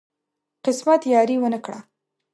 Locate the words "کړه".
1.65-1.79